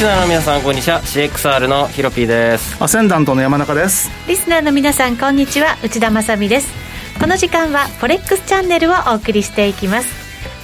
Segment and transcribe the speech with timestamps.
[0.00, 1.02] リスナーの皆さんこんにちは。
[1.02, 2.82] CXR のヒロピーです。
[2.82, 4.10] アセンダントの山中です。
[4.26, 5.76] リスナーの皆さんこんにちは。
[5.84, 6.72] 内田まさです。
[7.20, 10.08] この時間はフォレックスチャンネルをお送りしていきます。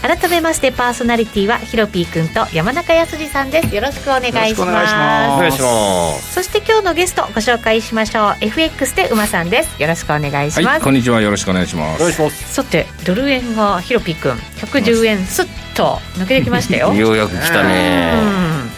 [0.00, 3.74] 改めましてパーソナリティはヒロピー君と山中康二さんです。
[3.74, 4.62] よろしくお願いします。
[4.62, 6.32] お願いします。
[6.32, 8.36] そして今日のゲストご紹介しましょう。
[8.40, 9.82] FX で馬さんです。
[9.82, 11.20] よろしくお願いします、はい、こんにちは。
[11.20, 12.00] よろしくお願いします。
[12.00, 12.54] お願いします。
[12.54, 14.32] さてドル円がヒロピー君
[14.66, 16.94] 110円すっと抜けてきましたよ。
[16.96, 18.75] ようやく来たね、うん、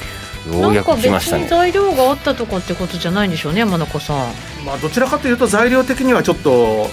[0.52, 1.46] ようやく来ましたね。
[1.48, 4.16] 材料があったとかってことじゃないんでしょうね山中さん。
[4.64, 6.88] まあどちらかというと材料的にはちょっと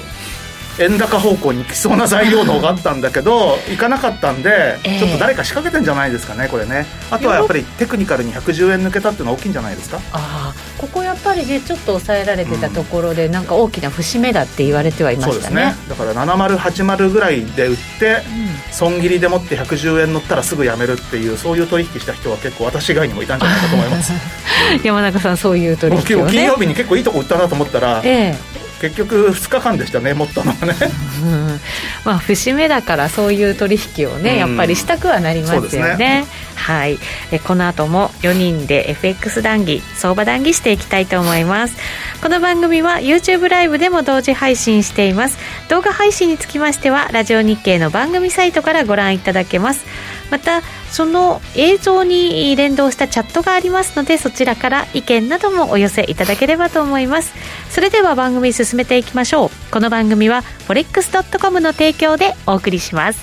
[0.79, 6.85] 円高方向に行きそうな材料のがあったんだけど 行かなかったんで、えー、ちょっと誰か仕掛けてんじゃないですかねこれね。
[7.09, 9.99] あとはやっぱりテクニカルに110円抜けたっていうのは大きいんじゃないですか。
[10.11, 10.44] ああ
[10.77, 18.21] ここやっぱりねちょっと抑えられてたところで、うん、なんか大きな節目だって言われてはいましたね、ね、だから7080ぐらいで売って、
[18.67, 24.13] うん、損切りでもって110円乗ったらすぐやめるっていうそういう取引した人は結構私以外にもいたんじゃないかと思います。
[24.83, 28.55] 山中さんそういう取引を、ね、金曜日に結構いいとこ売ったなと思ったら、ええ。
[28.81, 30.75] 結局2日間でしたね持ったのはね、
[31.14, 31.14] うん、
[32.05, 36.99] まあ節目だからそういう取引をね、やっぱりしたくはなりますよね、ね、はい。
[37.31, 41.75] えこの後も4人で FX 談義相場談義していきたいと思います。
[42.21, 45.37] この番組は YouTube ライブでも同時配信しています。
[45.69, 49.85] 動画配信につきましてはラジオ日経の番組サイトからご覧いただけます。
[50.31, 57.33] またその映像に連動したチャットがありますのでそちらから意見などもお寄せいただければと思います。
[57.69, 63.19] それでは番組進めていきましょうこの番組は forex.com の提供でお送りします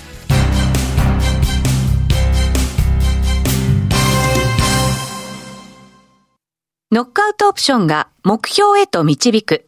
[6.90, 9.64] ノックアウトオプションが目標へと導く。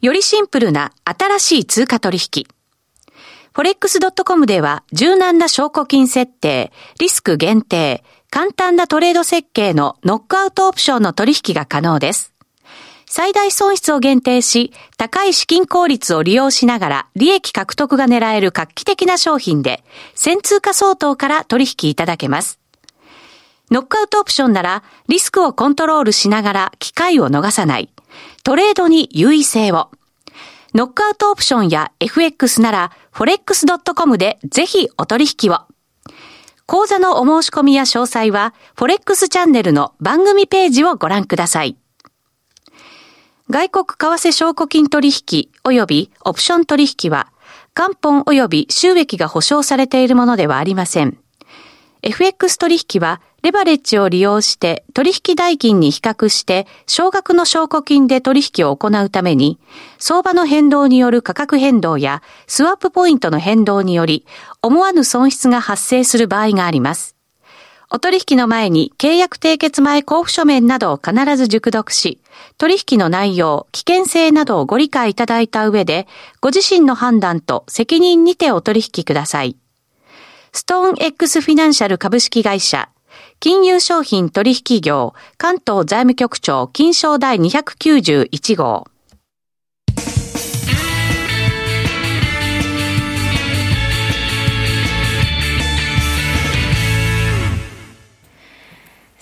[0.00, 2.46] よりシンプルな新しい通貨取引。
[3.52, 12.32] forex.com では柔軟な証拠金設定、リスク限定、簡単なトレード設計のノックアウトオプションの取引が可能です。
[13.12, 19.82] 最大損失を限定し、高い資金効率を利用しながら利益獲得が狙える画期的な商品で、
[20.14, 22.60] 1000通貨相当から取引いただけます。
[23.72, 27.90] ノックアウトオプションならリスクをコントロールしながら機会を逃さない。
[28.44, 29.90] トレードに優位性を。
[30.72, 35.62] ノックアウトオプションや FX なら forex.com でぜひお取引を。
[36.66, 41.79] 講座のお申し込みや詳細は forex チャンネルの番組ページをご覧ください。
[43.50, 47.32] 外国為替証拠金取引及びオプション取引は
[47.74, 51.18] 元本及び収益が保証されているものではありません。
[52.02, 59.58] FX 取引はレバレッジを利用して取引代金に比較して少額の証拠金で取引を行うために
[59.98, 64.24] 相場の変動による価格変動やスワップポイントの変動により
[64.62, 67.19] 思わぬ損失が発生する場合があります。
[67.92, 72.20] お取引の前に契約締結前交付書面などを必ず熟読し、
[72.56, 76.06] 取引の内容、危険性などをご理解いただいた上で、
[76.40, 79.56] ご自身の判断と責任にてお取引ください。
[80.52, 82.88] ストーン X フィナンシャル株式会社
[83.38, 88.86] 金融商品取引業関東財務局長金商第291号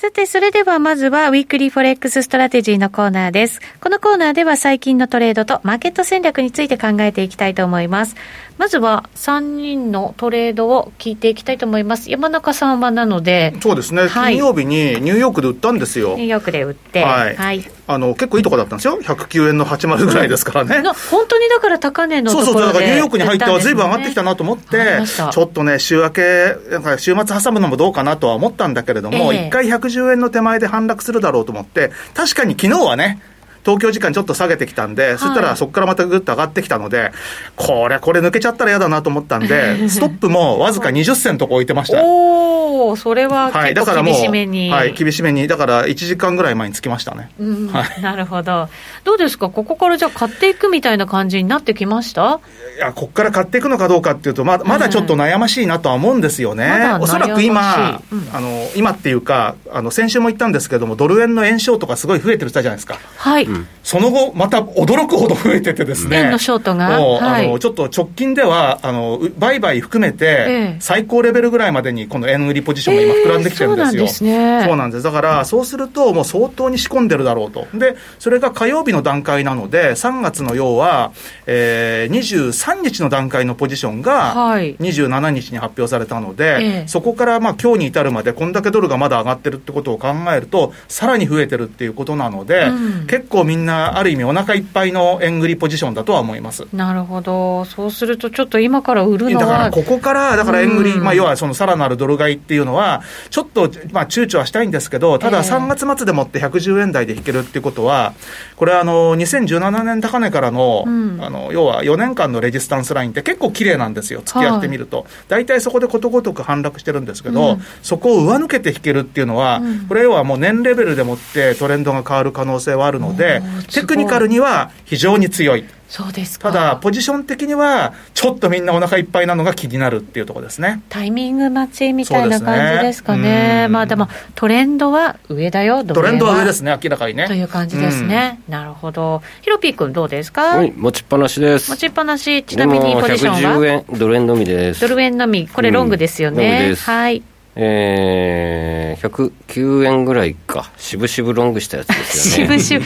[0.08, 3.60] さて、それではまずは、 Weekly Forex Strategy のコーナーです。
[3.78, 8.16] このコーナーでは最近のトレードとマーケット戦略について考えていきたいと思います。
[8.56, 12.10] まずは、3人のトレードを聞いていきたいと思います。
[12.10, 13.54] 山中さんはなので。
[13.60, 16.16] そうですね、はい、金曜日にニューヨークで売ったんですよ。
[16.16, 17.04] ニューヨークで売って。
[17.04, 17.36] はい。
[17.36, 18.98] はい、あの、結構いいとこだったんですよ。
[19.00, 20.82] 109円の80ぐらいですからね。
[21.10, 33.20] 本当にだから高値のところでそうそう、だからニューヨークに入ってはずいぶん上がってきたなと思って、ちょっとね、週明け、なんか週末挟むのもどうかなとは思ったんだけれども、一、えー、回110円の手前で反落するだろうと思って、確かに昨日はね、
[33.68, 37.12] 東京時間ちょっと下げてきたんで、はい、そしたらそこからまたぐっと上がってきたので、
[37.54, 42.02] これ、これ抜けちゃったら嫌だなと思ったんで、 ストップもわずか20銭とこ置いてました。
[42.02, 47.30] おおそれは結構厳しめに、はい、厳しめに、だから1時間ぐらい前につきましたね。
[47.38, 48.68] うん、はい、なるほど。
[49.04, 52.40] どうですか、ここからじゃあ買っていくみたいな感じになってきました？
[52.76, 56.68] いや、ここから買っていくのかどうかっていうと、ままだちょっと悩ましいなとは思うんですよね。
[56.68, 62.98] ま、おそらく今、うん、あの今っていうか、あの先週も言ったんですけども、ドル円の円償とかすごい増えてるじゃないですか。
[63.16, 63.48] はい。
[63.82, 75.02] その後、また驚くほど増えててですね、円のショートが、はい、あのちょっと直近ではあの、売買含めて、最高レベルぐらいまでに、この円売りポジションが今、膨らんできてるんですよ、えー、そうなんですね、そうなんです。
[75.02, 81.12] だから、そうすると、もう相当に仕込んでるだろうと、でそれが火曜日の段階なので、3月の要は、
[81.46, 96.66] えー、23日の段階のポジションが、27日に発表されたので、はい、そこからまあ今日に至るまで、こんだけドルがまだ上がってるってことを考えると、さらに増えてるっていうことなので、うん、結構みんなある意味、お腹いっぱいの円売りポジションだとは思います。
[96.74, 108.12] なるほど、そうすると、ちょっと今から売るのはだからここから、だから円売り、うん、まあ、要はそのさらなるドル買いっていうのは、ちょっと、まあ、躊躇はしたいんですけど、ただ3月末でもって110円台で引けるっていうことは、
[108.56, 110.90] これはあの2017年高値からの,、あ
[111.30, 115.06] の要は4年間のレジスタンスラインって結構綺麗なんですよ、付き合ってみると。
[115.28, 123.27] 大体、そこでことごとく反落してるんですけど、うん、そこを上抜けて引けるっていうのは、これはもう年レベルでもってトレンドが変わる可能性はあるので、
[123.72, 125.64] テクニカルには非常に強い。
[125.88, 130.82] そうですただ、ポジション的には、ちょっとみんなお腹いっぱいなのが気になるっていうところですね。
[130.90, 133.22] タイミング待ちみたいな感じですかね、
[133.62, 133.68] ね。
[133.68, 137.26] まあでも、トレンドは上だよ、トレンドは上ですね、明らかにね。
[137.26, 141.70] という感じですね、うん、なるほど、ヒロピー君、どうですか、はい、持ちっぱなしです。
[141.70, 144.86] 持ちっぱなし、ちなみにポジションは？110円、ドル円のみです。
[144.86, 146.66] ドル円のみ、これ、ロングですよね。
[146.68, 147.22] うん、はい
[147.60, 152.58] えー、109円ぐらいか、しぶしぶロングしたやつですよね。
[152.62, 152.78] し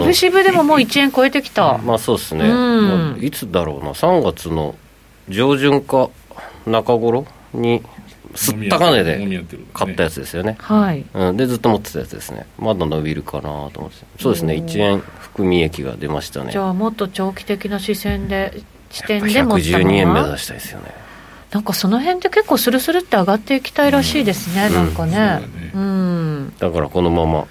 [0.00, 1.78] ぶしぶ、でももう1円超えてきた。
[1.78, 3.18] まあそうですね、うん。
[3.22, 4.74] いつだろうな、3月の
[5.28, 6.10] 上旬か
[6.66, 7.80] 中頃に、
[8.34, 16.50] すった金で買ったやつですよね、はい、うん、でずっと持ってたやつですね、まだ伸びるかなと思って、そうですね、1円含み益が出ましたね。
[16.50, 21.07] じゃあ、もっと長期的な視線で、視点で持った112円目指したいですよね。
[21.52, 25.40] なんかその辺って結構スルスルって上がっていきたいらしいですね、うん、なんかね,、
[25.74, 27.46] うん、だからこのまま。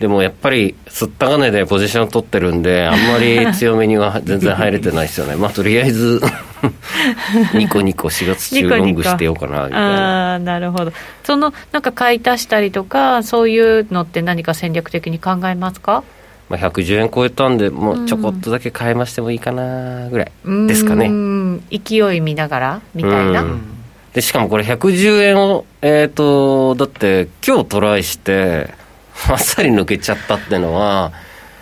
[0.00, 6.22] でもやっぱり、すった金でポジション取ってるんで、あんまり強めには全然入れてないですよね、 まあとりあえず
[7.52, 10.34] ニコニコ4月中ロングしてようかなみたいな。
[10.36, 10.92] あなるほど、
[11.22, 16.02] そのなんか買い足したりとか、そういうのって何か戦略的に考えますか？
[16.50, 20.32] まあ、110円超えたんで、もうちょこっとだけ買いましてもいいかなぐらい
[20.66, 21.08] ですかね。
[21.70, 23.44] 勢い見ながらみたいな。
[24.12, 28.74] でしかもこれ110円を、えっ、ー、と、だって今日トライして、
[29.28, 31.12] あ っさり抜けちゃったっていうのは、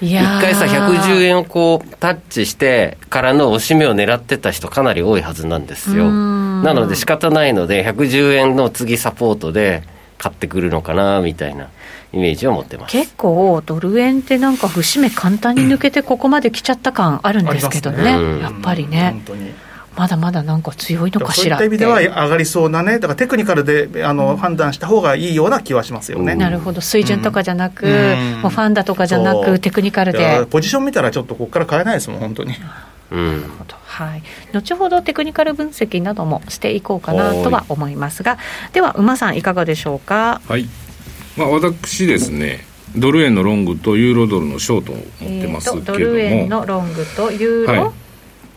[0.00, 6.10] 一回さ、110円をこうタッチしてからの押し目を狙ってた人、かなり多いはずなんですよ。
[6.10, 9.82] なので仕方ないので、110円の次サポートで
[10.18, 11.68] 買ってくるのかなみたいな。
[12.12, 12.92] イメージを持ってます。
[12.92, 18.40] 結構、ドル円ってなんか節目、簡単に抜けて、ここまで来ちゃった感あるんですけどね、ね。
[18.40, 19.10] やっぱりね。
[19.12, 19.52] 本当に。
[19.98, 26.20] まだまだなんか強いのかしらそういった意味では上がりそうなね、だからテクニカルであの、うん、判断した方がいいような気はしますよ。
[26.20, 26.36] ね。
[26.36, 30.46] なるほど、水準とかじゃなく、うん、もうファンダとかじゃなく、テクニカルで。
[30.48, 32.54] ポジション見たら、ちょっとここから変えないですもん、本当に。
[33.10, 33.44] うん、
[34.06, 34.22] はい、
[34.52, 38.38] 後ほどテクニカル分析などもしていこうかなとは思いますが
[38.72, 40.40] では馬さんいかがでしょうか？
[40.46, 40.66] はい、
[41.36, 42.60] まあ、私ですね
[42.96, 47.92] ドル円のロングとユーロドルのショートを持ってますけども、ドル円のロングとユーロ、はい、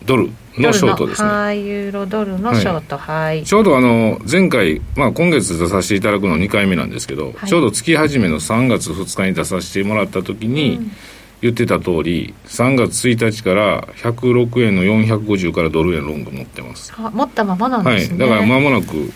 [0.06, 1.28] ドルのショートですね。
[1.28, 2.98] はいユーロドルのショート。
[2.98, 10.80] はい、ちょうどあの前回、まあ、今月出させていただくの2回目なんですけど、はい、ちょうど月始めの3月2日に出させてもらった時に、
[11.42, 16.94] 言ってた通り3月1日から106円の450からドル円ロング持ってます。
[16.98, 19.12] 持ったままなんですね、はい、だから間もなく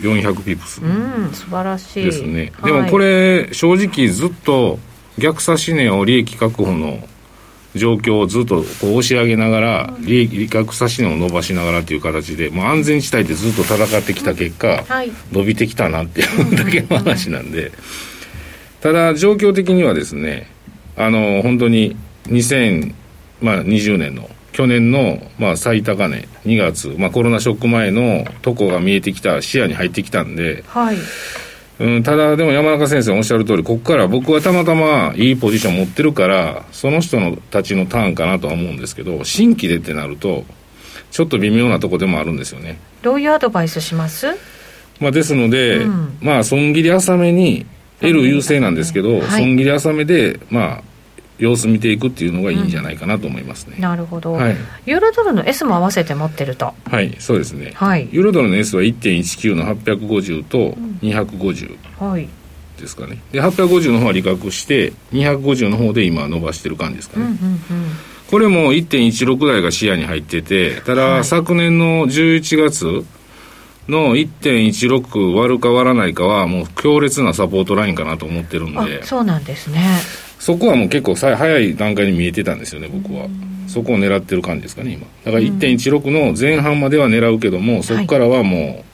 [0.00, 0.82] 400ピプス。
[0.82, 2.04] うん素晴らしい。
[2.04, 4.78] ですね、はい、でもこれ正直ずっと
[5.18, 7.06] 逆差し値を利益確保の
[7.74, 8.64] 状況をずっとこう
[8.96, 17.70] 押し上げながら、利益逆差し値を伸ばしながらという形で、もう安全地帯でずっと戦ってきた結果、はい、伸びてきたなっていうだけの話なんで、
[18.80, 20.48] ただ、状況的にはですね、
[21.02, 30.96] あの本当に2020年の去年の、まあ、最高値、2月、まあ、コロナショック前のとこが見えてきた、視野に入ってきたんで、はい。
[31.78, 40.44] うん、ただ、でも山中先生おっしゃる通り、ここから僕はたまたまいいポジション持ってるから、その人のたちのターンかなとは思うんですけど、新規でってなると、
[41.10, 42.78] ちょっと微妙なとこでもあるんですよね。
[43.02, 44.26] どういうアドバイスします？
[44.98, 47.64] まあ、ですので、うん、まあ、損切り浅めに、
[48.02, 50.89] L 優勢なんですけど、はい、損切り浅めで、まあ、
[51.40, 54.56] 様子見ていくっていうのがいいんじゃないかなと思いますね、うん、なるほど、はい、
[54.86, 56.74] ユーロドルの S も合わせて持ってると。
[56.84, 62.28] はいそうですね、はい、ユーロドルの S は1.19の850と250、はい。
[62.78, 63.20] ですかね。
[63.32, 67.60] で850の方は利確して250の方で今伸ばしてる感じですかね、うんうんうん。
[68.30, 73.04] これも1.16台が視野に入ってて、ただ、はい、昨年の11月
[73.88, 79.80] の1.16割るか割らないかは、もう強烈なサポートラインかなと思ってるんで、そうなんですね。
[80.40, 83.28] そこはもう結構早い段階に見えてたんですよね、僕は。
[83.68, 85.06] そこを狙ってる感じですかね、今。
[85.24, 88.84] だから1.16の前半までは狙うけども、そこからはもう、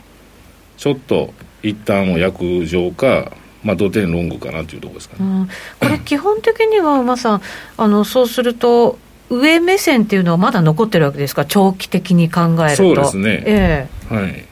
[0.77, 5.49] ちょっと一旦を約定か、まあ、土天ロングかなというところですかね、うん、
[5.81, 7.43] これ、基本的には、馬さん、
[7.77, 8.99] あのそうすると、
[9.31, 12.75] 上目線っていうのはまだ残ってるわけですか、長期的に考えると。
[12.77, 14.45] そうですね、えー、はい。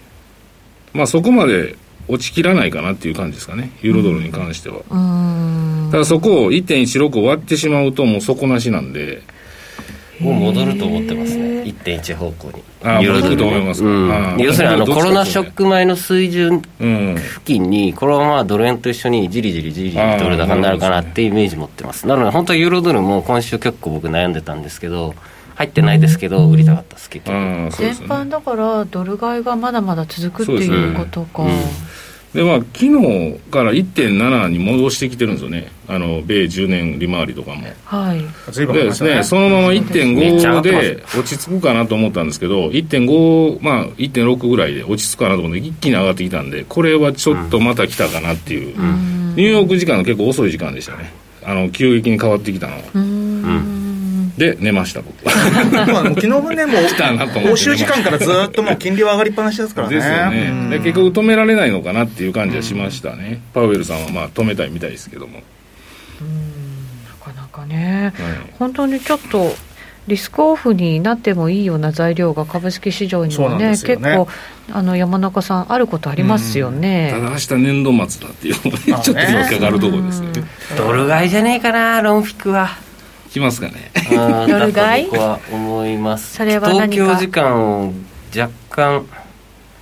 [0.92, 1.76] まあ、そこまで
[2.08, 4.76] 落ちきらないかなっていう感じですかね、ユーロドルに関しては。
[4.90, 9.22] うん、ただそこを1.16割ってしまうと、もう底なしなんで。
[10.20, 12.62] もう戻ると思ってますね、1.1方向に。
[12.84, 22.06] あ戻ると思いますか、うん、要するにあのコロナショック前の水準付近に、このままドル円と一緒にじりじりじりドル高になるかなっていうイメージ持ってます。
[22.06, 25.14] なので、本当はユーロドルも今週結構僕悩んでたんですけど、
[25.56, 27.36] 入ってないですけど、売りたかったです、結局。
[27.36, 31.44] 全般だから、ドル買いがまだまだ続くっていうことか。
[32.34, 37.68] でまあ昨日から1.7に戻してきてるんですよね、あの米10年利回りとかも。
[37.84, 38.20] はい、
[38.52, 51.12] でですね、そのまま1.5で落ち着くかなと思ったんですけど、1.5、まあ、1.6ぐらいで落ち着くかなと思って、一気に上がってきたんで、これはちょっとまた来たかなっていう、うん、ニューヨーク時間の結構遅い時間でしたね、
[51.44, 53.23] あの急激に変わってきたのは。
[54.36, 55.24] うんで寝ました僕。
[55.28, 59.94] はもう昨日もねもう欧州時間からずっともう金利は上がりっぱなしですからね。
[59.94, 65.40] ですよね、で結局止められないのかなっていう感じはしましたね、パウエルさんはまあ止めたいみたいですけども。
[67.24, 69.54] なかなかね、はい、本当にちょっと
[70.08, 73.70] リスクオフになってもいいような材料が株式市場にはね、ね。
[73.70, 74.28] 結構
[74.72, 80.28] あの山中さん、あることありますよね、ただ明日年度末だっていうのが、ちょっと引っかかるところですね、
[80.76, 82.82] ドル買いじゃねえかな、ロンフィックは。
[83.34, 83.90] きますかね。
[84.48, 85.06] 夜買い？
[85.06, 86.36] 僕は思います。
[86.36, 87.92] それは東京時間を
[88.36, 89.06] 若干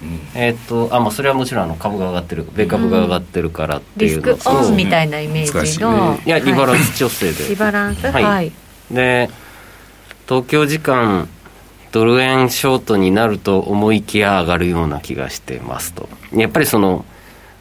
[0.02, 7.48] うん、えっ、ー、とあまあそれはもちろんあの株が上がってる米株が上がってるからっていうのと、うん、リスクオンみたいなイメージの、いやリバランス調整で。
[7.48, 8.04] リバランス？
[8.08, 8.52] はい、はい、
[8.90, 9.30] で
[10.26, 11.28] 東京時間
[11.92, 16.08] ドル円ショートになると思いきや上がるような気がしてますと。
[16.32, 17.04] やっぱりその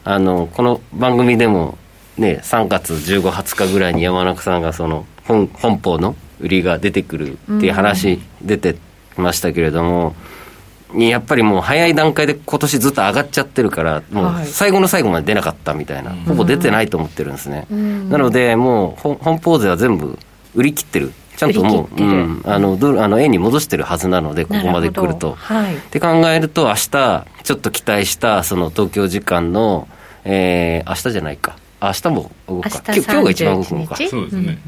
[0.04, 1.78] あのこの番組でも
[2.16, 8.76] ね3月15、20日ぐらいに山中さんがその本本邦の売りが出てくるっていう話出て
[9.16, 10.14] ましたけれども、
[10.94, 17.66] やっぱりもう早い段階で今年ずっと上がっちゃってるから、もう最後の最後まで出なかったみたいな、ほぼ出てないと思ってるんですね。
[18.10, 20.18] なので、もう本邦税は全部
[20.54, 21.12] 売り切ってる。
[21.36, 25.34] ちゃんともう、うん、あのドルあの円に戻してるはずなので、ここまで来ると。
[25.38, 29.88] はい、って考えると、明日ちょっと期待したその東京時間の、
[30.24, 33.96] えー、明日じゃないか、明日も動くか、今日が一番動くのか。
[33.96, 34.58] そうですね、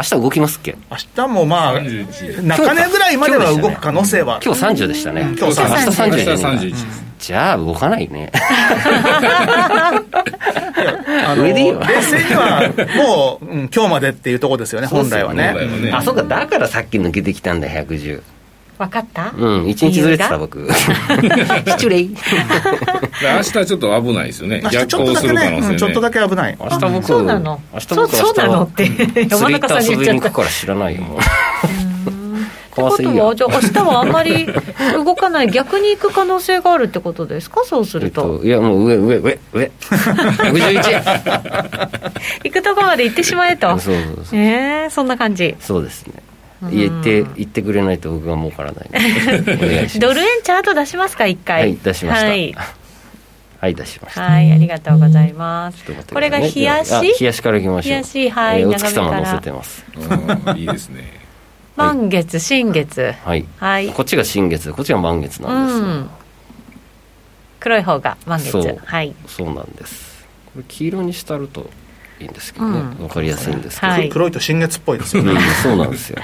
[0.00, 0.78] 明日動きますっけ？
[0.90, 1.84] 明日もまあ中
[2.74, 6.74] 根ぐらいまでは動く可能性は今日30でしたね、今日30明日31
[7.18, 8.32] じゃあ動かないね。
[11.36, 11.86] 上でいいわ。
[11.86, 15.54] 冷静にはもう、うん、今日までっていうところですよね本来はね。
[15.92, 16.22] あそうか。
[16.22, 18.22] だからさっき抜けてきたんだ110
[18.80, 19.32] 分かった？
[19.36, 20.66] うん一日ずれてた僕。
[21.66, 22.04] 失礼。
[22.08, 22.14] 明
[23.42, 24.62] 日ちょっと危ないですよね。
[24.70, 26.56] 逆行する可能性、ね、ちょっとだけ危ない。
[26.58, 27.60] 明日僕そうなの？
[27.74, 28.90] 明日僕そうなのって。
[29.28, 30.30] 山中さんに言っちゃった。
[30.30, 31.02] から知らないよ。
[31.02, 31.18] もう
[32.94, 34.46] ってことは、じゃあ、明日はあんまり
[35.04, 38.22] 動かない、逆に行く可能性があるってことですか、そうすると。
[38.22, 39.70] えっと、いや、もう上、上、上、 上、
[40.54, 41.90] 111
[42.44, 44.38] 行くとこまで行ってしまえと、そうそうそう。
[44.38, 45.54] えー、そんな感じ。
[45.60, 46.14] そうですね。
[46.70, 48.90] 言って言ってくれないと僕は儲からない
[49.98, 52.54] ドル円チャート出しますか一回はい出しましたはい
[53.60, 54.22] はい、出しました。
[54.22, 55.84] はい、ありがとうございます。
[55.84, 56.92] これが冷やし？
[57.20, 57.90] 冷やしからいきましょう。
[57.90, 59.84] 冷やし、はい、お月様載せてます。
[60.56, 61.20] いいですね。
[61.76, 63.12] 満月、新月。
[63.22, 63.44] はい。
[63.58, 63.88] はい。
[63.88, 66.10] こっちが新月、こっちが満月なんです。
[67.60, 68.78] 黒い方が満月。
[68.82, 69.14] はい。
[69.26, 70.26] そうなんです。
[70.46, 71.68] これ黄色にしたると
[72.18, 75.38] いいんですけどね、わ、かりやすいんですけど、黒いと新月っぽいですよね。
[75.62, 76.22] そうなんですよ。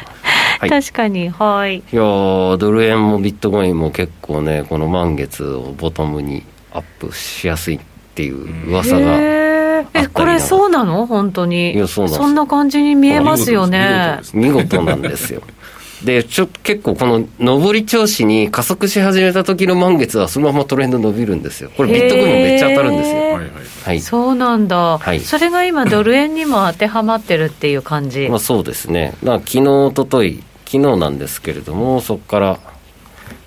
[0.58, 1.28] はい、確かに。
[1.28, 1.78] はい。
[1.78, 7.80] いやドル円もビットコインも結構ねこの満月をボトムにアップしやすいっ
[8.14, 11.06] ていう噂がえこれそうなの？
[11.06, 11.74] 本当に。
[11.74, 14.20] いやそうなんそんな感じに見えますよね。
[14.32, 15.42] 見事なんですよ
[16.04, 21.70] でちょ結構この上り調子に加速し始めた時の満月はそのままトレンド伸びるんですよ。
[21.76, 23.16] これビットコインもめっちゃ当たるんですよ、
[23.84, 29.14] はい、そうなんだ、はい、それが今ドル円にも当てはまってるっていう感じ、まあ、そうですね。
[29.22, 32.58] 昨日おととい昨日なんですけれどもそこから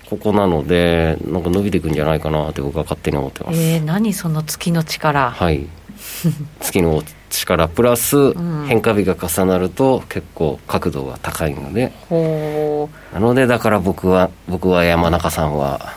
[0.08, 3.60] ここなのでなんか伸びていくんじゃないかなって僕は勝手に思ってます。
[3.60, 5.30] えー、何その月の力。
[5.30, 5.68] はい
[6.60, 8.34] 月の力プラス
[8.66, 12.14] 変化日が重なると結構角度が高いので、う。
[12.86, 15.94] ん、なのでだから僕は僕は山中さんは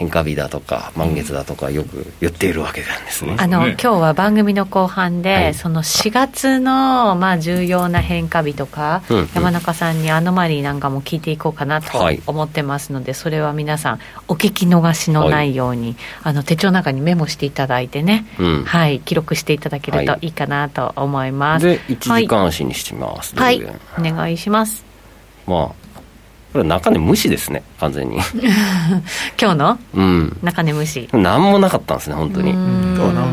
[0.00, 3.36] 変化日だとか満月だとかよく言っているわけなんですね。
[3.38, 20.28] あの今日は番組の後半で、はい、その4月のまあ重要な変化日とか、うんうん、山中さんにアノマリーなんかも聞いていこうかなと思ってますので、はい、それは皆さんお聞き逃しのないように、はい、あの手帳の中にメモしていただいてね、うん、はい記録していただけるとい。
[20.28, 21.66] いかなと思います。
[21.66, 23.36] で1時間足にしてます。
[23.36, 23.62] はい、
[23.98, 24.82] お願いします。
[25.46, 25.79] まあ
[26.52, 28.16] これ中根無視ですね完全に。
[29.40, 31.08] 今日の、うん、中根無視。
[31.12, 32.54] 何もなかったんですね本当に。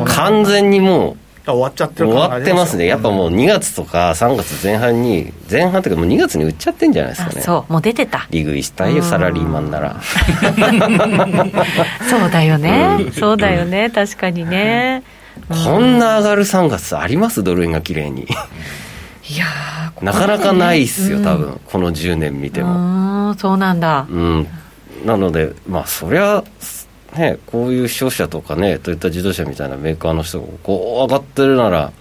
[0.06, 1.18] 完全にもう
[1.52, 2.86] 終わっちゃってる終わってますね。
[2.86, 7.42] やっぱもう2月とか3月前半に前半というかもう2月に売っちゃってんじゃないですかね。
[7.42, 8.28] そうもう出てた。
[8.30, 9.96] 利食いしたいよサラリーマンなら。
[12.10, 13.90] そうだよね、うん、そうだよね。
[13.90, 15.04] 確かにね、
[15.50, 17.44] こんな上がる3月あります？
[17.44, 18.28] ドル円が綺麗に
[19.30, 19.46] いや
[20.02, 23.34] なかなかないっすよ、多分この10年見ても。
[23.36, 24.08] そうなんだ。
[24.10, 24.48] うん。
[25.06, 26.44] なのでまあそりゃ
[27.16, 31.92] ねこういう商社とかねトヨタ自動車みたいなメーカーの人がこう上がってるなら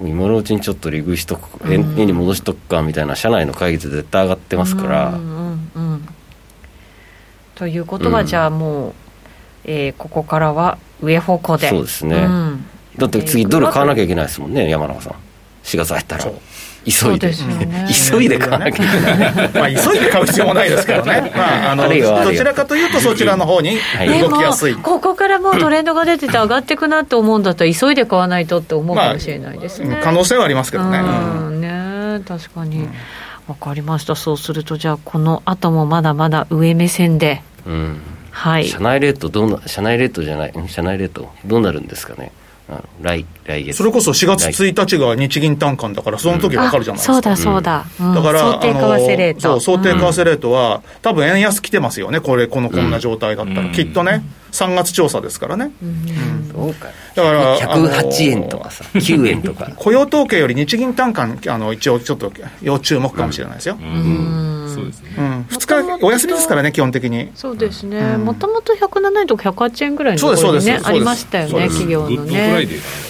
[0.00, 5.08] 今のうちにちょっと利食いしとく円に戻しとくかみたいな社内の会議で絶対上がってますから。
[5.10, 6.08] うんうんうん、
[7.54, 8.92] ということは、じゃあもう、
[9.64, 11.68] えー、ここからは上方向で。
[11.68, 12.64] そうですね、うん、
[12.96, 15.14] だって次ドル買わなきゃいけないですもんね山中さん
[15.62, 16.24] 4月入ったら
[16.84, 23.76] 急いで、ね、急いで買わなきゃいけない、まあ、急いで買う必要もないですけどね、まあ、あのどちらかというとそちらの方に
[24.20, 32.88] 動きやすい、ここからもうトレンドが出てて上がっていくなって思うんだったら急いで買わないとって思うかもしれないですね、まあ、可能性はありますけどね、うん、ね確かに、
[33.46, 34.16] 分かりました。
[34.16, 38.00] そうするとじゃあこの後もまだまだ上目線で、うん。
[38.32, 42.32] はい、社内レートどうな社内レートじゃない社内レートどうなるんですかね
[43.00, 43.72] 来来月。
[43.76, 49.40] それこそ4月1日が日銀短観だからその時分かるじゃないですか、うん、そうだそうだ、うん、だから想定為替レート。
[49.40, 55.72] そう想定為替レートは、うん、多分円安来てますよねこれこのこんな状態だったら、きっとね3月調査ですからね、
[56.52, 56.88] そうか。
[57.14, 59.70] だから108円とかさ9円とか。
[59.76, 64.70] 雇用統計より日銀短観あの一応ちょっと要注目かもしれないですよ、うん。
[64.74, 67.30] そうですね、うん、2日お休みですからね基本的に。
[67.34, 68.18] そうですね。
[68.18, 72.51] もともと107円とか108円ぐらいのところにねありましたよね企業のね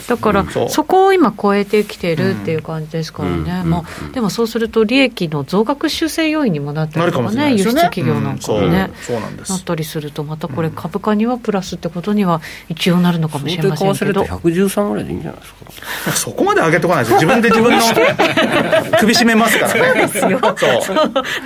[0.08, 9.20] だからそこを今超えてきてるっていう感じですからね、まあ、でもそうすると利益の増額修正要因にもなったりとかね輸出企業なんかもね、そう。
[9.20, 14.22] なったりするとまたこれ株価にはプラスってことには一応なるのかもしれませんけど。
[14.22, 16.12] 113ぐらいでいいんじゃないですか。
[16.12, 17.14] そこまで上げとかないです。
[17.14, 17.80] 自分で自分の
[18.98, 19.80] 首絞めますからね。
[19.80, 20.40] そうですよ。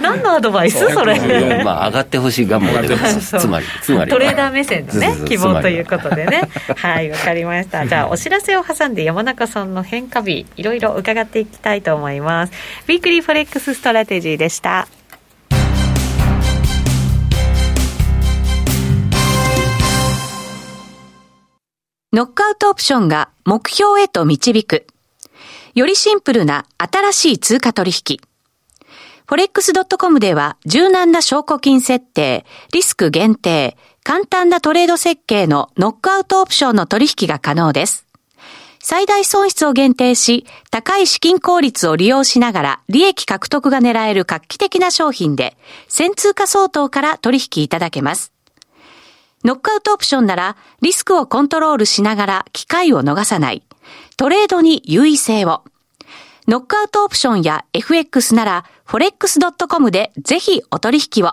[0.02, 0.78] 何のアドバイス？
[0.92, 1.62] それ。
[1.64, 6.48] まあ上がってほしい願望でつまりつまりトレーダー目線のね希望ということでね。
[6.76, 12.52] はいわかりましたじゃあお知らせを挟んで山中さんの変化日いろいろ伺っていきたいと思います
[12.88, 14.88] Weekly Forex Strategy でした
[22.16, 24.86] ノックアウトオプションが目標へと導く。
[25.74, 28.20] よりシンプルな新しい通貨取引。
[29.26, 38.06] forex.com では柔軟な証拠金設定、リスク限定、簡単なトレード設計のノックアウトオプションの取引が可能です。
[38.78, 45.56] 最大損失を限定し、高い資金効率を利用しながら利益獲得が狙える画期的な商品で、
[45.88, 48.32] 1000通貨相当から取引いただけます。
[49.42, 53.64] ノックアウトオプションならリスクをコントロールしながら機会を逃さない。
[54.16, 55.64] トレードに優位性を。
[56.46, 61.32] ノックアウトオプションや FX なら forex.com でぜひお取引を。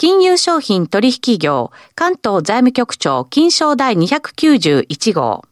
[0.00, 5.44] 金融商品取引業関東財務局長金賞第291号。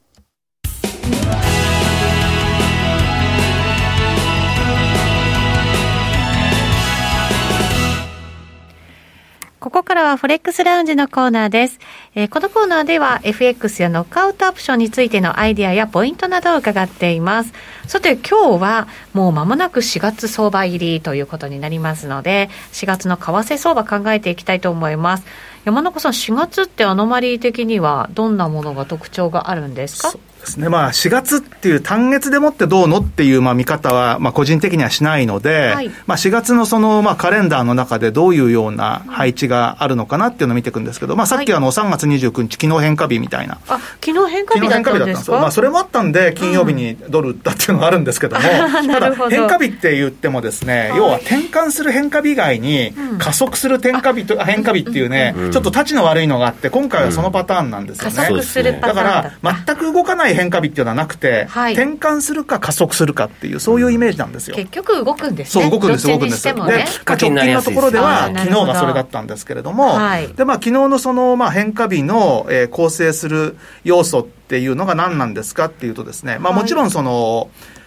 [9.69, 11.79] ここからはフォレックスラウンジのコーナーです。
[12.15, 17.53] えー、このコーナーでは FX やノックアウトオプションについてのアイディアやポイントなどを伺っています。
[17.87, 25.27] さて今日はもう間もなく4月相場入りということになりますので、4月の為替相場考えていきたいと思います。
[25.67, 30.19] 山中さん、4月ってアノマリー的にはどんなものが特徴があるんですか？
[30.49, 43.59] ですね、まあ、4月っていう単月でもってどうのっていうまあ見方は、まあ、個人的にはしないので、はい、まあ、4月のそのまあカレンダーの中でどういうような配置があるのかなっていうのを見ていくんですけど、まあ、さっきあの3月29日、昨日変化日みたいな。
[43.69, 45.41] あ昨日変化日だったんですか？
[45.41, 58.17] まあ、それもあったんで、金曜日にドルだっていうのがあるんですけども、うん、ただ、変化日って言ってもですね、要は転換する変化日以外に、加速する転換日と、変化日っていうね、ちょっとたちの悪いのがあって、今回はそのパターンなんですよね。
[58.17, 59.03] 加速するパターンだか
[59.43, 64.57] ら、全く動かない変化日っていうのはなくて、はい、転換するか加速するかっていう、そういうイメージなんですよ。
[64.57, 65.63] 結局動くんですね。
[65.65, 66.47] そう、動くんです、動くんです。
[66.47, 66.61] ね、で、
[67.07, 77.78] 直近のところでは、昨日がそれだったんですけれども、はい、で、まあ、昨日のその、まあ、変化日の、えー、構成する要素っていうのが何なんですかっていうとですね、まあ、もちろんその、はい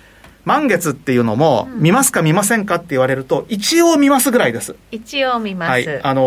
[0.46, 4.76] 満月っていうのも、見ますか見ませんかって言われると、一応見ますぐらいです。
[4.92, 5.70] 一応見ます。
[5.70, 6.04] はい。
[6.04, 6.22] あの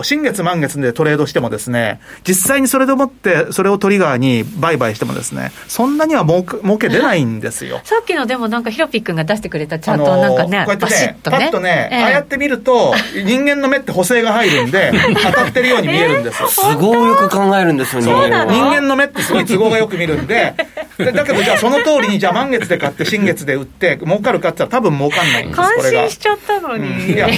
[0.00, 7.80] ー、新月満月でトレードしてもですね、実際にそれでもって、それをトリガーに売買してもですね、そんなには儲け儲け出ないんですよ。
[7.84, 14.92] さっきのでもなんかヒロピックが出してくれたチャートなんかね、こうやってね、パッとね、ええ、ああやって見ると、人間の目って補正が入るんで、
[15.24, 16.48] 当たってるように見えるんですよ。
[16.48, 20.54] すごいよく考えるんですよ、人間人間の目ってすごい都合がよく見るんで、
[20.98, 27.28] だけどじゃあその通りに、じゃあ満月で買って新月で売って、儲かるるかって言ったら多分儲かんないんです感心しちゃったのに、うん、いや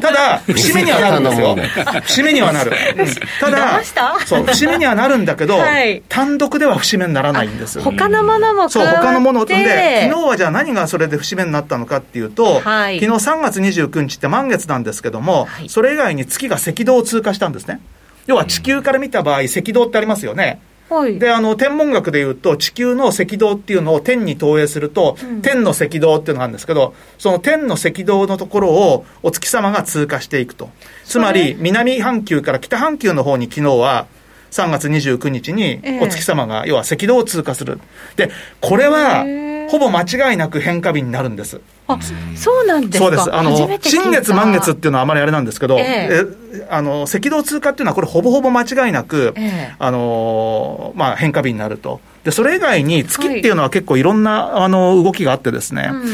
[0.00, 1.56] ただ 節目にはなるんですよ。
[2.02, 3.06] 節目にはなる、うん、
[3.40, 3.80] ただ
[4.26, 17.80] そう節目にはなるんだけど、はい、単独では節目にならないんです他のものもそう他のもので昨日はじゃあ何がそれで節目になったのかっていうと、はい、昨日3月29日って満月なんですけども、はい、それ以外に月が赤道を通過したんですね。
[18.26, 30.70] 要は地球から見た場合赤道ってありますよね、はい、で、あの、天文学でいうと、地球の赤道っていうのを天に投影すると、うん、天の赤道っていうのがあるんですけど、その天の赤道のところをお月様が通過していくと。
[31.04, 34.06] つまり、南半球から北半球の方に昨日は、
[34.50, 37.80] 3月29日にお月様が、要は赤道を通過する。
[38.16, 39.24] で、これは、
[39.68, 41.60] ほぼ間違いなく変化日になるんです。
[41.86, 41.98] あ、
[42.36, 43.34] そうなんですかそうです。
[43.34, 52.00] あの、新月満月っていうのはあまりあれなんですけど、えー、あの、赤道通過っていうのはこれほぼほぼ間違いなく、えー、あの、まあ、変化日になると。
[52.24, 56.08] で、それ以外に月っていうのは結構いろんな、はい、あの、動きがあってですね、うん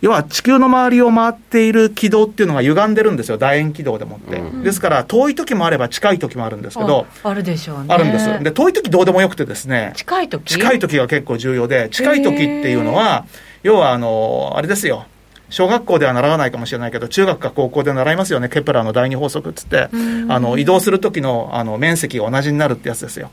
[0.00, 7.86] 要は地球の周りを回っている軌道っていうのが歪んでるんですよ、楕円軌道でもって、うん、ですから遠い時もあれば近い時もあるんですけど、あるでしょうね。
[7.88, 8.42] あるんです。
[8.42, 10.54] で、遠い時どうでもよくてですね、近い時？
[10.54, 13.26] 近い時が結構重要で、近い時っていうのは、
[13.62, 15.06] 要はあの、あれですよ。
[15.50, 19.88] 小学校では習わないかもしれないけど、中学か高校で習いますよね、ケプラーの第二法則っつって、
[20.28, 23.30] あの移動する時のあの面積が同じになるってやつですよ。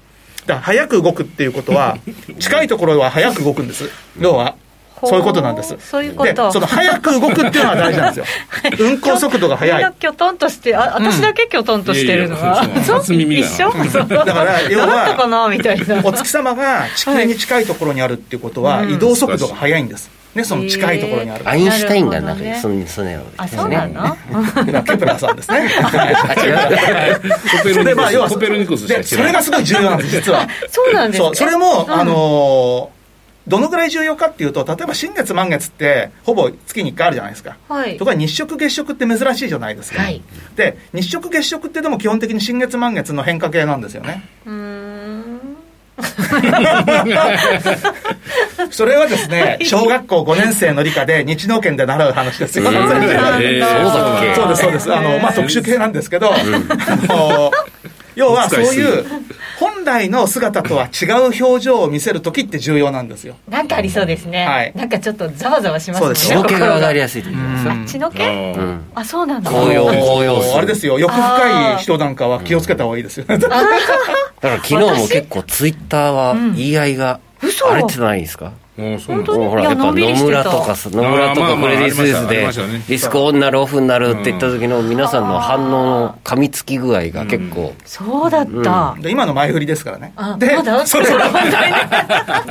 [0.48, 1.98] だから早く動くっていうことは、
[2.40, 4.56] 近いところは早く動くんです、要は。
[5.06, 5.76] そういうことなんです。
[5.80, 6.34] そういうこと。
[6.34, 8.36] で、その早く動くっていうのは大事なんですよ。
[8.80, 9.94] 運行速度が速い。
[10.00, 12.64] きょとんとして、あ、私だけきょとんとしてるのは。
[12.84, 13.70] そう、一緒？
[13.72, 15.48] だから、要は、かな？
[15.50, 16.02] みたいな。
[16.04, 20.10] お月様が地球に近いところにあるっていうことは、移動速度が速いんです。
[20.36, 21.50] ね、その近いところにある。
[21.50, 24.16] アインシュタインがなんか、その、そのよあ、そうなの？
[24.84, 25.68] ケプラーさんですね。
[27.84, 28.66] で、まあ、要は、それ
[29.32, 30.48] がすごい重要なんです、実は。
[30.70, 32.92] そうなんですそれも、あの
[33.48, 37.58] どのぐらい重要かっていうと、例えば新月満月って、ほぼ月に1回あるじゃないですか。
[37.70, 37.98] はい。
[37.98, 40.02] とか日食月食って珍しいじゃないですか。
[40.02, 40.22] はい。
[40.56, 44.28] で、日食月食ってでも基本的に新月満月の変化系なんですよね。
[44.46, 45.58] うん。
[48.70, 52.66] それはですね、小学校5年生の理科で日農研で習う話ですよ。
[52.66, 52.74] そう
[54.50, 54.94] です、そうです。
[54.94, 56.38] あの、まあ、特殊系なんですけど、あ
[57.08, 57.52] の、
[58.16, 59.06] 要はそういう
[59.60, 63.36] 本来の姿とは違う表情を見せる時って重要なんですよ。
[63.50, 66.16] なんかありそうですね、はい、なんかちょっとざわざわしますね。
[66.16, 67.24] 血の気が上がりやすい
[67.88, 68.22] 血の気、
[68.94, 69.50] あそうなんだ。
[69.50, 71.00] 紅葉紅葉あれですよ。
[71.00, 73.48] 欲深い人なんかは気をつけた方がいいですよ、だか
[74.44, 77.20] ら昨日も結構ツイッターは言い合いが
[77.68, 82.48] 荒れてないですか、本当にほらやっぱ野村とかさ野村とかクレディ・スイスで
[82.88, 90.14] リスクオンになるオフになるって言った時の皆さんの反応の噛みつき具合が結構、そうだった、で今の前振りですからね。
[90.38, 91.06] でそれ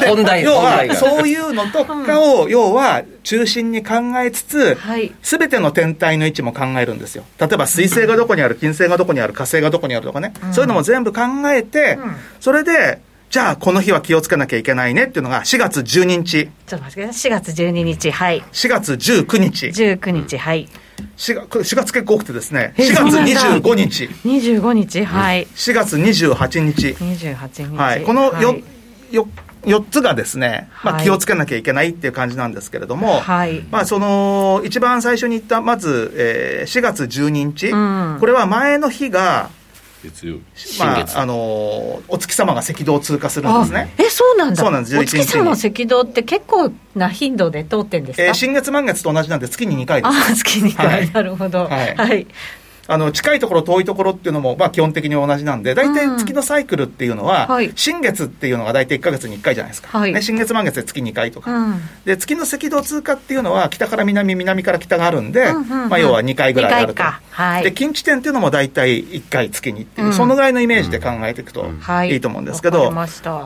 [0.09, 4.77] 本題要はそういうのとかを要は中心に考えつつ
[5.23, 7.25] すべての天体の位置も考えるんですよ。
[7.39, 11.21] 例えば水星がどこにある金星がどこにある火星がどこにあるとかね、そういうのも全部考
[11.53, 11.99] えて、
[12.41, 16.49] それでじゃあこの日は気をつけなきゃいけないねっていうのが4月12日。
[16.67, 17.33] ちょっと待ってください。
[17.33, 18.43] 4月12日、はい。
[18.53, 19.67] 4月19日。
[19.67, 20.69] 19日、はい。
[21.17, 24.05] 4月 ,4 月結構多くてですね、4月25日。
[24.25, 25.47] 25日、はい。
[25.47, 26.89] 4月28日。
[26.89, 27.77] 28日。
[27.77, 28.03] はい。
[28.05, 29.29] このよ、はい、よ
[29.65, 37.77] 4つがですね、まあ、気をつけなきゃいけないっていう感じなんですけれども、はい、まあ、その一番最初に言った、まず、えー、4月12日、う
[38.17, 39.51] ん、これは前の日が、
[40.11, 40.79] 月曜日。
[40.79, 43.93] まあ、あのー、お月様が赤道を通過するんですね。
[43.99, 44.57] え、そうなんだ。
[44.63, 48.23] そうなんです、お月様の赤道って結構な頻度で通ってんですか？
[48.23, 50.33] えー、新月満月と同じなんで月に2回です。
[50.33, 51.65] あ、月に2回、はい、なるほど。
[51.65, 51.97] はい。
[51.97, 52.27] はい、
[52.89, 67.03] あの近いところ、遠いところっていうのも、まあ、基本的に同じなんで、大体月のサイクルっていうのは、うん、新月っていうのが大体1か月に1回じゃないですか、はい、ね、新月満月で月2回とか、うん、で月の赤道通過っていうのは、北から南、南から北があるんで、うんうんうん、まあ、要は2回ぐらいあると。
[67.03, 71.67] はい、で近地点っていうのも大体1回月にっていう、そのぐらいのイメージで考えていくと
[72.05, 72.17] い。
[72.17, 72.91] いと思うんですけど、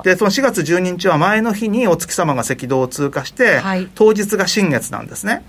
[0.05, 3.61] でその4月12日は前の日にお月様が赤道を通過して、
[3.95, 5.45] 当日が新月なんですね。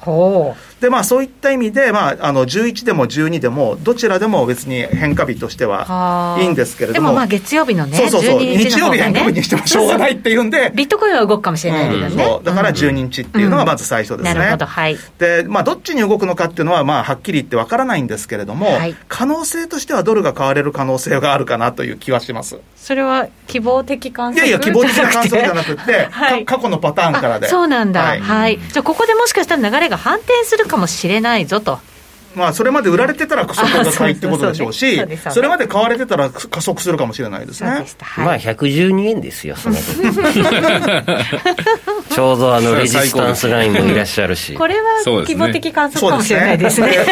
[0.82, 7.08] でまあそういった意味で、まあ、あの11でも12でもどちらでも別別に変化日としてはいいんですけれども。
[7.08, 10.72] でもまあ月曜日のね、そうそうそう、日日曜日変化日にしてもしょうがないっていうんで。
[10.76, 12.24] ビットコインは動くかもしれないけどね。
[12.24, 14.34] そう、だから12日っていうのがまず最初ですね。
[14.36, 14.98] なるほど、はい。
[15.18, 18.68] で、まあどっちに動くのかっていうのは、まあはっきり言ってわからないんですけれども、
[19.08, 22.60] 可能性としてはドルが買われる可能性があるかなという気はします。
[22.76, 26.10] それは希望的観測いやいや、希望的な観測じゃなくて、
[26.46, 27.48] 過去のパターンからで。
[27.48, 28.18] そうなんだ。
[28.20, 28.60] はい。
[28.60, 31.80] じゃあここでもしかしたら流れが反転するかもしれないぞと。
[32.36, 37.70] まあ、それまで売られてたら加速が買いってことでしょうし、 それまで買われてたら加速するかもしれないですね。
[37.70, 37.86] はい、
[38.26, 39.76] まあ、112円ですよ、その
[42.14, 44.54] ちょうどあのレジスタンスラインもいらっしゃるし。
[44.54, 46.92] これは希望的観測かもしれないですね。
[46.92, 47.06] すね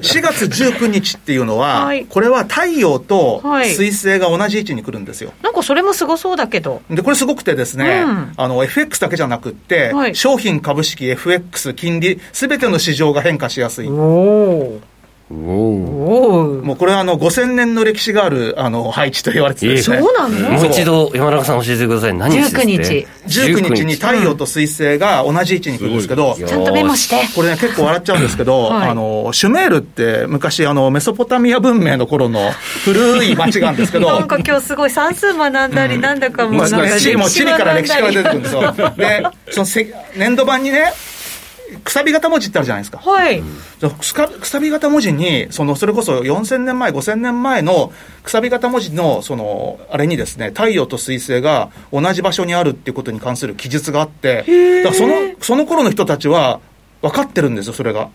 [0.00, 5.32] 4月19日っていうのは、はい、これは太陽と水星が同じ位置に来るんですよ。
[5.42, 6.82] なんかそれもすごそうだけど。
[6.90, 13.88] で、これすごくてですね、うん、あの、FX だけじゃなくって、はい、商品、株式、FX、金利、すべての市場が変化しやすい。
[13.88, 13.92] お
[15.30, 20.50] もうこれはあの5000年の歴史があるあの配置と言われてて、ね、そうなの？
[20.50, 22.14] もう一度山中さん教えてください。
[22.14, 23.06] 何日19日。
[23.26, 27.32] 19日に太陽と水星が同じ位置に来るんですけど、ちゃんとメモして。
[27.32, 32.50] これね結構笑っちゃうんですけど、はい、あのシュメールって昔あのメソポタミア文明の頃の
[32.84, 38.74] 古い町があるんですけど なんか今日すごい算数学んだりなんだかもうなんか地理から歴史から出てくるんですよ。
[38.96, 39.66] でその
[40.16, 40.92] 年度版にね
[41.84, 42.98] くさび型文字ってあるじゃないですか。
[42.98, 43.42] はい。
[44.40, 56.60] くさび型文字に、その、それこそ4000年前、5000年前のくさび型文字の、その、あれにですね、太陽と水星が同じ場所にあるっていうことに関する記述があって、だからその、その頃の人たちは、
[57.02, 58.10] 分かってるんですよ、それが。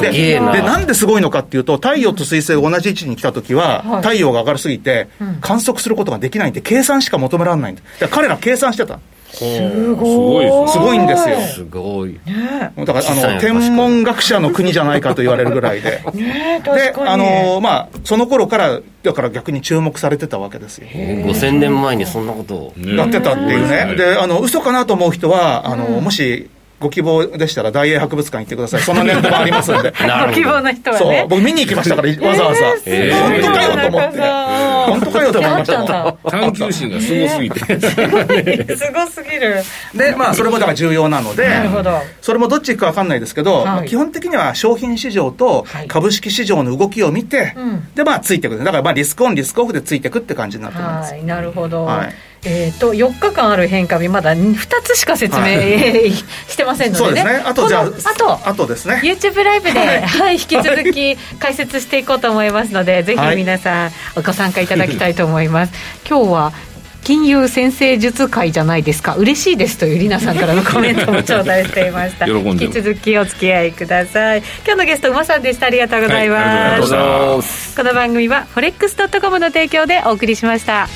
[0.00, 5.08] でで、なんですごいのかっていうと、太陽と水星が同じ位置に来たときは、はい、太陽が上がりすぎて、
[5.40, 7.82] 観測することができないんで、計算しか求められないんで。
[8.10, 9.00] 彼ら計算してた。
[9.30, 10.68] すごい。
[10.68, 16.02] すごいんですよすごい、ね、だからあの天文学者の国じゃないかと言われるぐらいで。
[16.14, 20.88] ねであのまあその頃からだから逆に注目されてたわけですよ。
[20.88, 22.74] 5000年前にそんなことを。
[22.76, 23.94] やってたっていうね。
[23.96, 28.82] であの嘘かなと思う人はあの、もしご希望でしたら大英博物館行ってください。
[28.82, 29.92] そのネットがありますんで。
[30.26, 31.18] ご希望の人はね。
[31.20, 32.60] そう、僕見に行きましたから、わざわざ。
[32.84, 34.18] えー、本当かよと思って。
[34.86, 36.16] 本当かよと思いました。
[36.30, 37.80] 探求心がすごすぎて。
[38.76, 39.62] すごすぎる。
[39.94, 41.98] で、まあ、それもだから重要なので、なるほど。
[42.20, 47.54] それもどっち行くか分かんないですけど、まあ、基本的には商品市場と株式市場の動きを見て、
[47.94, 48.58] で、まあ、ついていく。
[48.58, 51.12] だから、まあ、リスクオン、リスクオフでついていくって感じになってます。
[51.12, 51.84] はい、なるほど。
[51.84, 52.14] はい。
[52.48, 56.12] えーと、4日間ある変化日まだ2つしか説明、はい、
[56.48, 57.08] してませんのでね。
[57.08, 57.42] そうですね。
[57.44, 59.00] あとじゃああとあとですね。
[59.02, 63.90] YouTube ライブで、はい、はい、引き続き解説していこうと思いますのでぜひ皆さん
[64.24, 65.72] ご参加いただきたいと思います、
[66.08, 66.52] 今日は
[67.02, 69.14] 金融先生術会じゃないですか。
[69.16, 72.26] 嬉しいですというりなさんからのコメントも頂戴していました。
[72.30, 74.38] 引き続きお付き合いください。
[74.64, 75.66] 今日のゲスト馬さんでした。
[75.66, 80.88] ありがとうございます、はい、この番組はフォレックスドットコムの提供でお送りしました